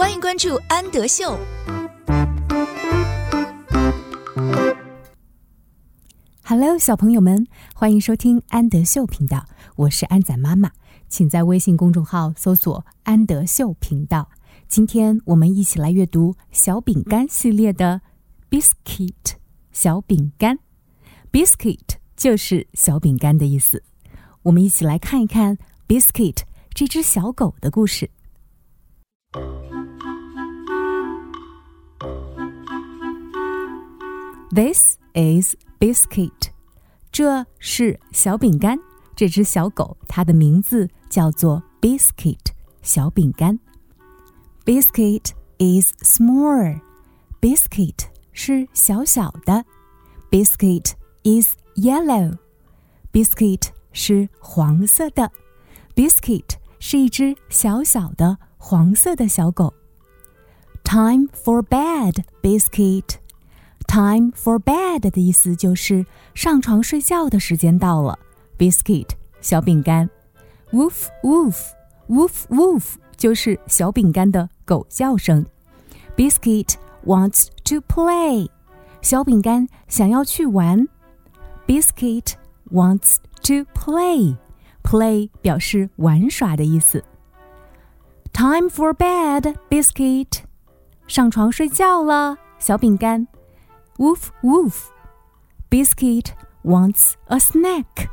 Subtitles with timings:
[0.00, 1.38] 欢迎关注安德秀。
[6.42, 9.44] Hello，小朋友们，欢迎收听安德秀频道，
[9.76, 10.72] 我是安仔妈妈，
[11.10, 14.30] 请在微信公众号搜索“安德秀频道”。
[14.68, 18.00] 今天我们一起来阅读小饼干系列的
[18.48, 19.12] biscuit
[19.70, 20.58] 小饼干
[21.30, 23.82] ，biscuit 就是小饼干的意思。
[24.44, 26.38] 我们一起来看一看 biscuit
[26.72, 28.08] 这只小狗的故事。
[34.51, 36.49] This is biscuit，
[37.11, 38.79] 这是小饼干。
[39.15, 42.39] 这只小狗，它的名字叫做 biscuit，
[42.81, 43.59] 小饼干。
[44.65, 46.81] Biscuit is small.
[47.39, 49.65] Biscuit 是小小的。
[50.29, 50.93] Biscuit
[51.23, 52.37] is yellow.
[53.13, 55.31] Biscuit 是黄色的。
[55.95, 59.73] Biscuit 是一只小小的黄色的小狗。
[60.83, 63.15] Time for bed, Biscuit.
[63.86, 68.18] Time for bed 的意思就是上床睡觉的时间到了。
[68.56, 69.08] Biscuit
[69.40, 70.08] 小饼干。
[70.72, 71.56] Woof woof,
[72.08, 72.84] woof woof
[73.16, 75.44] 就是小饼干的狗叫声。
[76.16, 78.48] Biscuit wants to play.
[79.02, 80.86] 小饼干想要去玩。
[81.66, 82.34] Biscuit
[82.70, 84.36] wants to play.
[84.82, 87.04] Play 表示玩耍的意思。
[88.32, 90.42] Time for bed, Biscuit.
[91.06, 93.26] 上床睡觉了，小饼干。
[93.99, 94.89] Woof woof.
[95.69, 96.27] Biscuit
[96.63, 98.09] wants a snack.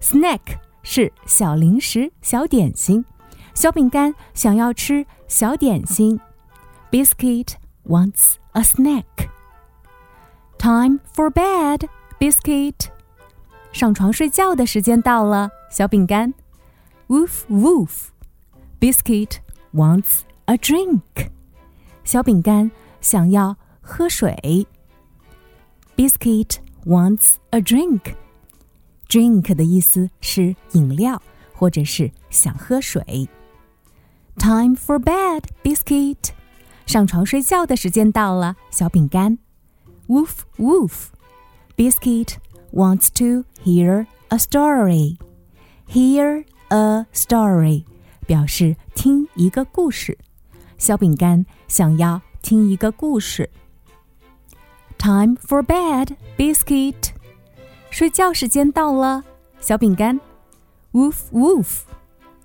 [0.00, 3.04] Snack 是小零食、小点心。
[3.54, 6.20] 小饼干想要吃小点心。
[6.90, 7.54] Biscuit
[7.86, 9.04] wants a snack.
[10.58, 12.88] Time for bed, Biscuit.
[13.72, 16.34] 上床睡觉的时间到了，小饼干。
[17.08, 18.08] Woof woof.
[18.80, 19.38] Biscuit
[19.74, 21.30] wants a drink.
[22.04, 24.66] 小饼干想要喝水。
[25.98, 28.14] Biscuit wants a drink.
[29.08, 31.22] Drink 的意思是饮料，
[31.52, 33.28] 或者是想喝水。
[34.36, 36.30] Time for bed, Biscuit.
[36.86, 39.38] 上床睡觉的时间到了，小饼干。
[40.08, 41.06] Woof woof.
[41.76, 42.34] Biscuit
[42.72, 45.16] wants to hear a story.
[45.88, 47.84] Hear a story
[48.26, 50.18] 表示听一个故事。
[50.76, 53.48] 小饼干想要听一个故事。
[54.98, 57.10] Time for bed, Biscuit.
[57.90, 59.22] 睡觉时间到了，
[59.60, 60.20] 小饼干。
[60.92, 61.82] Woof woof.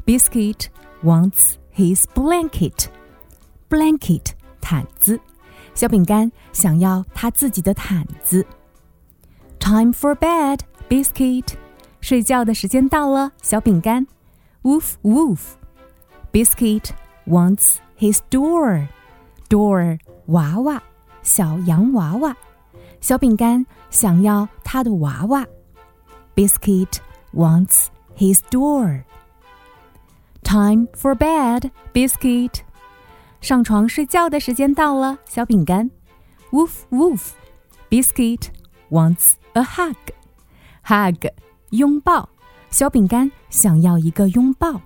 [0.05, 0.67] Biscuit
[1.03, 2.87] wants his blanket.
[3.69, 5.19] Blanket 毯子，
[5.75, 8.45] 小饼干想要他自己的毯子。
[9.59, 11.53] Time for bed, Biscuit.
[12.01, 14.07] 睡觉的时间到了，小饼干。
[14.63, 15.39] Woof woof.
[16.31, 16.89] Biscuit
[17.27, 18.87] wants his door.
[19.49, 20.83] Door 娃娃，
[21.23, 22.35] 小洋娃娃。
[23.01, 25.45] 小饼干想要他的娃娃。
[26.35, 26.97] Biscuit
[27.33, 27.87] wants
[28.17, 29.03] his door.
[30.43, 32.61] Time for bed, Biscuit.
[33.41, 35.89] 上床睡觉的时间到了，小饼干。
[36.51, 37.31] Woof woof.
[37.89, 38.47] Biscuit
[38.89, 39.95] wants a hug.
[40.85, 41.31] Hug
[41.69, 42.29] 拥抱，
[42.69, 44.81] 小饼干想要一个拥抱。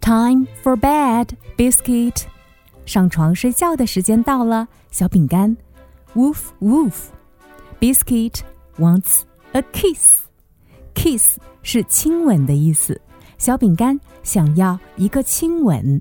[0.00, 2.22] Time for bed, Biscuit.
[2.84, 5.56] 上床睡觉的时间到了，小饼干。
[6.14, 7.08] Woof woof.
[7.80, 8.40] Biscuit
[8.78, 10.20] wants a kiss.
[10.94, 13.00] Kiss 是亲吻的意思，
[13.36, 16.00] 小饼干想要一个亲吻。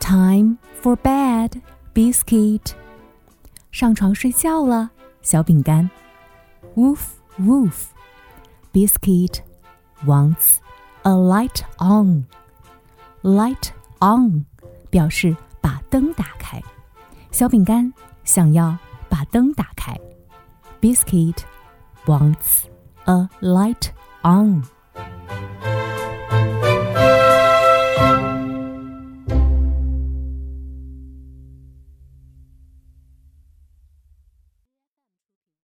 [0.00, 1.60] Time for bed,
[1.94, 2.72] Biscuit.
[3.70, 4.90] 上床睡觉了，
[5.22, 5.88] 小饼干。
[6.74, 7.00] Woof
[7.38, 7.84] woof.
[8.72, 9.40] Biscuit
[10.04, 10.56] wants
[11.02, 12.24] a light on.
[13.22, 13.70] Light
[14.00, 14.46] on
[14.89, 16.61] 表示把灯打开，
[17.31, 17.91] 小饼干
[18.23, 18.77] 想要
[19.09, 19.95] 把灯打开。
[20.81, 21.37] Biscuit
[22.05, 22.63] wants
[23.05, 23.89] a light
[24.23, 24.63] on.